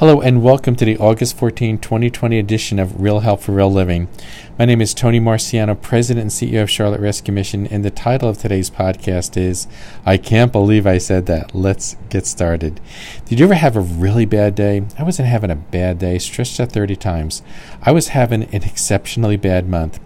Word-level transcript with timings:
Hello 0.00 0.22
and 0.22 0.42
welcome 0.42 0.76
to 0.76 0.86
the 0.86 0.96
August 0.96 1.36
14, 1.36 1.76
2020 1.76 2.38
edition 2.38 2.78
of 2.78 3.02
Real 3.02 3.20
Help 3.20 3.42
for 3.42 3.52
Real 3.52 3.70
Living. 3.70 4.08
My 4.58 4.64
name 4.64 4.80
is 4.80 4.94
Tony 4.94 5.20
Marciano, 5.20 5.78
President 5.78 6.22
and 6.22 6.30
CEO 6.30 6.62
of 6.62 6.70
Charlotte 6.70 7.02
Rescue 7.02 7.34
Mission, 7.34 7.66
and 7.66 7.84
the 7.84 7.90
title 7.90 8.30
of 8.30 8.38
today's 8.38 8.70
podcast 8.70 9.36
is 9.36 9.66
I 10.06 10.16
Can't 10.16 10.52
Believe 10.52 10.86
I 10.86 10.96
Said 10.96 11.26
That. 11.26 11.54
Let's 11.54 11.96
get 12.08 12.24
started. 12.24 12.80
Did 13.26 13.40
you 13.40 13.44
ever 13.44 13.52
have 13.52 13.76
a 13.76 13.80
really 13.80 14.24
bad 14.24 14.54
day? 14.54 14.84
I 14.98 15.02
wasn't 15.02 15.28
having 15.28 15.50
a 15.50 15.54
bad 15.56 15.98
day, 15.98 16.18
stretched 16.18 16.58
out 16.60 16.72
30 16.72 16.96
times. 16.96 17.42
I 17.82 17.92
was 17.92 18.08
having 18.08 18.44
an 18.44 18.62
exceptionally 18.62 19.36
bad 19.36 19.68
month. 19.68 20.00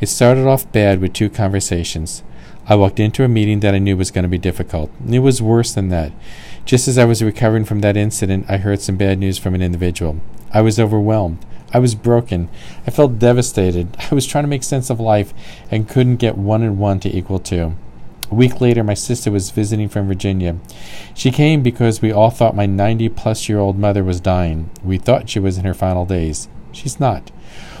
It 0.00 0.08
started 0.08 0.48
off 0.48 0.72
bad 0.72 1.00
with 1.00 1.12
two 1.12 1.30
conversations. 1.30 2.24
I 2.68 2.74
walked 2.74 2.98
into 2.98 3.22
a 3.22 3.28
meeting 3.28 3.60
that 3.60 3.76
I 3.76 3.78
knew 3.78 3.96
was 3.96 4.10
going 4.10 4.24
to 4.24 4.28
be 4.28 4.38
difficult. 4.38 4.90
It 5.08 5.20
was 5.20 5.40
worse 5.40 5.72
than 5.72 5.88
that. 5.90 6.10
Just 6.66 6.88
as 6.88 6.98
I 6.98 7.04
was 7.04 7.22
recovering 7.22 7.64
from 7.64 7.80
that 7.82 7.96
incident, 7.96 8.46
I 8.48 8.56
heard 8.56 8.80
some 8.80 8.96
bad 8.96 9.20
news 9.20 9.38
from 9.38 9.54
an 9.54 9.62
individual. 9.62 10.20
I 10.52 10.62
was 10.62 10.80
overwhelmed. 10.80 11.46
I 11.72 11.78
was 11.78 11.94
broken. 11.94 12.48
I 12.84 12.90
felt 12.90 13.20
devastated. 13.20 13.96
I 14.10 14.12
was 14.16 14.26
trying 14.26 14.42
to 14.42 14.48
make 14.48 14.64
sense 14.64 14.90
of 14.90 14.98
life 14.98 15.32
and 15.70 15.88
couldn't 15.88 16.16
get 16.16 16.36
one 16.36 16.64
and 16.64 16.76
one 16.76 16.98
to 17.00 17.16
equal 17.16 17.38
two. 17.38 17.76
A 18.32 18.34
week 18.34 18.60
later, 18.60 18.82
my 18.82 18.94
sister 18.94 19.30
was 19.30 19.50
visiting 19.50 19.88
from 19.88 20.08
Virginia. 20.08 20.56
She 21.14 21.30
came 21.30 21.62
because 21.62 22.02
we 22.02 22.10
all 22.10 22.30
thought 22.30 22.56
my 22.56 22.66
90 22.66 23.10
plus 23.10 23.48
year 23.48 23.60
old 23.60 23.78
mother 23.78 24.02
was 24.02 24.20
dying. 24.20 24.70
We 24.82 24.98
thought 24.98 25.30
she 25.30 25.38
was 25.38 25.58
in 25.58 25.64
her 25.64 25.74
final 25.74 26.04
days. 26.04 26.48
She's 26.76 27.00
not. 27.00 27.30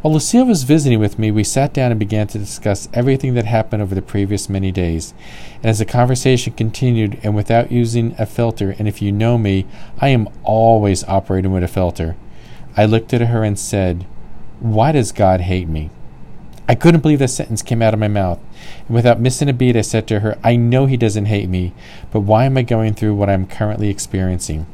While 0.00 0.14
Lucille 0.14 0.46
was 0.46 0.62
visiting 0.62 0.98
with 0.98 1.18
me, 1.18 1.30
we 1.30 1.44
sat 1.44 1.74
down 1.74 1.90
and 1.90 2.00
began 2.00 2.26
to 2.28 2.38
discuss 2.38 2.88
everything 2.94 3.34
that 3.34 3.44
happened 3.44 3.82
over 3.82 3.94
the 3.94 4.00
previous 4.00 4.48
many 4.48 4.72
days. 4.72 5.12
And 5.56 5.66
as 5.66 5.78
the 5.78 5.84
conversation 5.84 6.54
continued, 6.54 7.20
and 7.22 7.34
without 7.34 7.70
using 7.70 8.14
a 8.18 8.24
filter, 8.24 8.74
and 8.78 8.88
if 8.88 9.02
you 9.02 9.12
know 9.12 9.36
me, 9.36 9.66
I 10.00 10.08
am 10.08 10.28
always 10.42 11.04
operating 11.04 11.52
with 11.52 11.64
a 11.64 11.68
filter, 11.68 12.16
I 12.78 12.86
looked 12.86 13.12
at 13.12 13.20
her 13.20 13.44
and 13.44 13.58
said, 13.58 14.06
Why 14.60 14.92
does 14.92 15.12
God 15.12 15.42
hate 15.42 15.68
me? 15.68 15.90
I 16.66 16.74
couldn't 16.74 17.00
believe 17.00 17.18
that 17.18 17.28
sentence 17.28 17.60
came 17.60 17.82
out 17.82 17.92
of 17.92 18.00
my 18.00 18.08
mouth. 18.08 18.40
And 18.86 18.94
without 18.94 19.20
missing 19.20 19.50
a 19.50 19.52
beat, 19.52 19.76
I 19.76 19.82
said 19.82 20.06
to 20.08 20.20
her, 20.20 20.38
I 20.42 20.56
know 20.56 20.86
He 20.86 20.96
doesn't 20.96 21.26
hate 21.26 21.50
me, 21.50 21.74
but 22.10 22.20
why 22.20 22.44
am 22.44 22.56
I 22.56 22.62
going 22.62 22.94
through 22.94 23.16
what 23.16 23.28
I'm 23.28 23.46
currently 23.46 23.90
experiencing? 23.90 24.66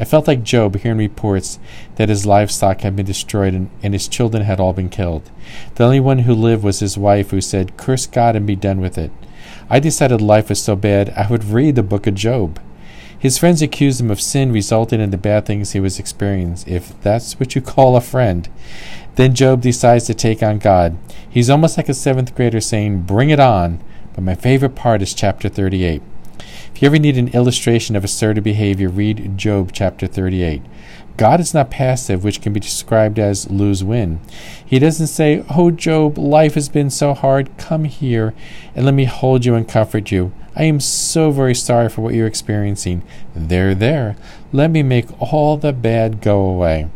I 0.00 0.04
felt 0.04 0.26
like 0.26 0.42
Job 0.42 0.76
hearing 0.76 0.96
reports 0.96 1.58
that 1.96 2.08
his 2.08 2.24
livestock 2.24 2.80
had 2.80 2.96
been 2.96 3.04
destroyed 3.04 3.52
and, 3.52 3.70
and, 3.82 3.92
his 3.92 4.08
children 4.08 4.44
had 4.44 4.58
all 4.58 4.72
been 4.72 4.88
killed. 4.88 5.30
The 5.74 5.84
only 5.84 6.00
one 6.00 6.20
who 6.20 6.34
lived 6.34 6.64
was 6.64 6.80
his 6.80 6.96
wife, 6.96 7.30
who 7.30 7.42
said, 7.42 7.76
Curse 7.76 8.06
God 8.06 8.34
and 8.34 8.46
be 8.46 8.56
done 8.56 8.80
with 8.80 8.96
it. 8.96 9.10
I 9.68 9.78
decided 9.78 10.22
life 10.22 10.48
was 10.48 10.62
so 10.62 10.74
bad 10.74 11.10
I 11.10 11.28
would 11.30 11.44
read 11.44 11.76
the 11.76 11.82
book 11.82 12.06
of 12.06 12.14
Job. 12.14 12.58
His 13.18 13.36
friends 13.36 13.60
accused 13.60 14.00
him 14.00 14.10
of 14.10 14.22
sin 14.22 14.50
resulting 14.50 15.02
in 15.02 15.10
the 15.10 15.18
bad 15.18 15.44
things 15.44 15.72
he 15.72 15.80
was 15.80 15.98
experiencing, 15.98 16.72
if 16.72 16.98
that's 17.02 17.38
what 17.38 17.54
you 17.54 17.60
call 17.60 17.94
a 17.94 18.00
friend. 18.00 18.48
Then 19.16 19.34
Job 19.34 19.60
decides 19.60 20.06
to 20.06 20.14
take 20.14 20.42
on 20.42 20.58
God. 20.58 20.96
He's 21.28 21.50
almost 21.50 21.76
like 21.76 21.90
a 21.90 21.94
seventh 21.94 22.34
grader 22.34 22.62
saying, 22.62 23.02
Bring 23.02 23.28
it 23.28 23.38
on. 23.38 23.84
But 24.14 24.24
my 24.24 24.34
favorite 24.34 24.74
part 24.74 25.02
is 25.02 25.12
chapter 25.12 25.50
38. 25.50 26.00
You 26.80 26.86
ever 26.86 26.98
need 26.98 27.18
an 27.18 27.28
illustration 27.28 27.94
of 27.94 28.04
assertive 28.04 28.42
behavior, 28.42 28.88
read 28.88 29.36
Job 29.36 29.70
chapter 29.70 30.06
38. 30.06 30.62
God 31.18 31.38
is 31.38 31.52
not 31.52 31.70
passive, 31.70 32.24
which 32.24 32.40
can 32.40 32.54
be 32.54 32.60
described 32.60 33.18
as 33.18 33.50
lose 33.50 33.84
win. 33.84 34.18
He 34.64 34.78
doesn't 34.78 35.08
say, 35.08 35.44
Oh, 35.54 35.70
Job, 35.70 36.16
life 36.16 36.54
has 36.54 36.70
been 36.70 36.88
so 36.88 37.12
hard. 37.12 37.54
Come 37.58 37.84
here 37.84 38.32
and 38.74 38.86
let 38.86 38.94
me 38.94 39.04
hold 39.04 39.44
you 39.44 39.54
and 39.54 39.68
comfort 39.68 40.10
you. 40.10 40.32
I 40.56 40.64
am 40.64 40.80
so 40.80 41.30
very 41.30 41.54
sorry 41.54 41.90
for 41.90 42.00
what 42.00 42.14
you're 42.14 42.26
experiencing. 42.26 43.02
There, 43.34 43.74
there. 43.74 44.16
Let 44.50 44.70
me 44.70 44.82
make 44.82 45.20
all 45.20 45.58
the 45.58 45.74
bad 45.74 46.22
go 46.22 46.40
away. 46.40 46.88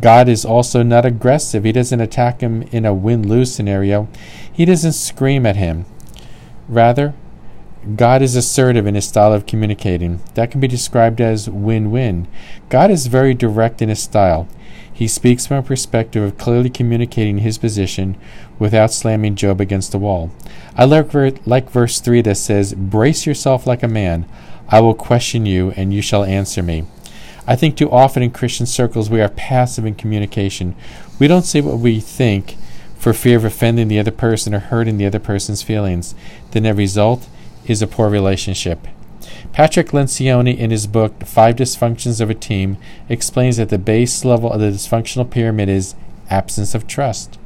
God 0.00 0.28
is 0.28 0.44
also 0.44 0.82
not 0.82 1.06
aggressive. 1.06 1.62
He 1.62 1.70
doesn't 1.70 2.00
attack 2.00 2.40
him 2.40 2.62
in 2.72 2.84
a 2.84 2.92
win 2.92 3.28
lose 3.28 3.54
scenario. 3.54 4.08
He 4.52 4.64
doesn't 4.64 4.94
scream 4.94 5.46
at 5.46 5.54
him. 5.54 5.86
Rather, 6.68 7.14
God 7.96 8.22
is 8.22 8.36
assertive 8.36 8.86
in 8.86 8.94
his 8.94 9.06
style 9.06 9.32
of 9.32 9.46
communicating. 9.46 10.20
That 10.34 10.50
can 10.50 10.60
be 10.60 10.68
described 10.68 11.20
as 11.20 11.48
win 11.48 11.90
win. 11.90 12.26
God 12.68 12.90
is 12.90 13.06
very 13.06 13.34
direct 13.34 13.80
in 13.80 13.88
his 13.88 14.02
style. 14.02 14.48
He 14.92 15.06
speaks 15.06 15.46
from 15.46 15.58
a 15.58 15.62
perspective 15.62 16.22
of 16.22 16.38
clearly 16.38 16.70
communicating 16.70 17.38
his 17.38 17.56
position 17.56 18.16
without 18.58 18.92
slamming 18.92 19.36
Job 19.36 19.60
against 19.60 19.92
the 19.92 19.98
wall. 19.98 20.30
I 20.76 20.86
like, 20.86 21.14
like 21.46 21.70
verse 21.70 22.00
3 22.00 22.20
that 22.22 22.36
says, 22.36 22.74
Brace 22.74 23.24
yourself 23.24 23.64
like 23.64 23.84
a 23.84 23.88
man. 23.88 24.26
I 24.68 24.80
will 24.80 24.94
question 24.94 25.46
you, 25.46 25.70
and 25.76 25.94
you 25.94 26.02
shall 26.02 26.24
answer 26.24 26.64
me. 26.64 26.84
I 27.46 27.54
think 27.54 27.76
too 27.76 27.90
often 27.90 28.22
in 28.22 28.32
Christian 28.32 28.66
circles 28.66 29.08
we 29.08 29.22
are 29.22 29.28
passive 29.28 29.86
in 29.86 29.94
communication. 29.94 30.74
We 31.18 31.28
don't 31.28 31.44
say 31.44 31.60
what 31.60 31.78
we 31.78 32.00
think 32.00 32.56
for 32.96 33.12
fear 33.12 33.36
of 33.36 33.44
offending 33.44 33.88
the 33.88 33.98
other 34.00 34.10
person 34.10 34.52
or 34.52 34.58
hurting 34.58 34.98
the 34.98 35.06
other 35.06 35.20
person's 35.20 35.62
feelings. 35.62 36.14
Then 36.50 36.64
the 36.64 36.70
net 36.70 36.76
result 36.76 37.28
is 37.70 37.82
a 37.82 37.86
poor 37.86 38.08
relationship. 38.08 38.86
Patrick 39.52 39.88
Lencioni, 39.88 40.56
in 40.56 40.70
his 40.70 40.86
book 40.86 41.24
Five 41.24 41.56
Dysfunctions 41.56 42.20
of 42.20 42.30
a 42.30 42.34
Team, 42.34 42.76
explains 43.08 43.56
that 43.56 43.68
the 43.68 43.78
base 43.78 44.24
level 44.24 44.52
of 44.52 44.60
the 44.60 44.66
dysfunctional 44.66 45.28
pyramid 45.28 45.68
is 45.68 45.94
absence 46.30 46.74
of 46.74 46.86
trust. 46.86 47.38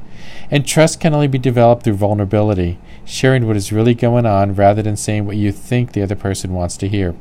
And 0.51 0.65
trust 0.65 0.99
can 0.99 1.13
only 1.13 1.27
be 1.27 1.39
developed 1.39 1.83
through 1.83 1.95
vulnerability, 1.95 2.77
sharing 3.05 3.47
what 3.47 3.57
is 3.57 3.71
really 3.71 3.93
going 3.93 4.25
on 4.25 4.55
rather 4.55 4.81
than 4.81 4.97
saying 4.97 5.25
what 5.25 5.37
you 5.37 5.51
think 5.51 5.91
the 5.91 6.01
other 6.01 6.15
person 6.15 6.53
wants 6.53 6.77
to 6.77 6.87
hear. 6.87 7.15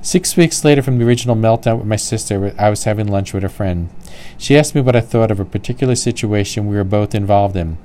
Six 0.00 0.36
weeks 0.36 0.64
later 0.64 0.82
from 0.82 0.98
the 0.98 1.06
original 1.06 1.36
meltdown 1.36 1.78
with 1.78 1.86
my 1.86 1.96
sister, 1.96 2.54
I 2.58 2.70
was 2.70 2.84
having 2.84 3.06
lunch 3.06 3.32
with 3.32 3.44
a 3.44 3.48
friend. 3.48 3.88
She 4.36 4.56
asked 4.56 4.74
me 4.74 4.80
what 4.80 4.96
I 4.96 5.00
thought 5.00 5.30
of 5.30 5.38
a 5.38 5.44
particular 5.44 5.94
situation 5.94 6.66
we 6.66 6.76
were 6.76 6.84
both 6.84 7.14
involved 7.14 7.56
in. 7.56 7.78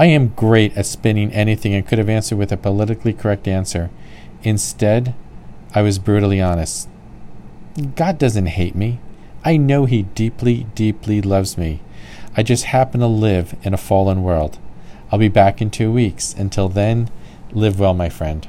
I 0.00 0.06
am 0.06 0.28
great 0.28 0.76
at 0.76 0.86
spinning 0.86 1.32
anything 1.32 1.74
and 1.74 1.84
could 1.84 1.98
have 1.98 2.08
answered 2.08 2.38
with 2.38 2.52
a 2.52 2.56
politically 2.56 3.12
correct 3.12 3.48
answer. 3.48 3.90
Instead, 4.44 5.12
I 5.74 5.82
was 5.82 5.98
brutally 5.98 6.40
honest. 6.40 6.88
God 7.96 8.16
doesn't 8.16 8.46
hate 8.46 8.76
me. 8.76 9.00
I 9.44 9.56
know 9.56 9.86
He 9.86 10.02
deeply, 10.02 10.68
deeply 10.76 11.20
loves 11.20 11.58
me. 11.58 11.82
I 12.36 12.44
just 12.44 12.66
happen 12.66 13.00
to 13.00 13.08
live 13.08 13.56
in 13.64 13.74
a 13.74 13.78
fallen 13.78 14.22
world. 14.22 14.60
I'll 15.10 15.18
be 15.18 15.28
back 15.28 15.60
in 15.60 15.68
two 15.68 15.90
weeks. 15.90 16.32
Until 16.32 16.68
then, 16.68 17.10
live 17.50 17.80
well, 17.80 17.94
my 17.94 18.08
friend. 18.08 18.46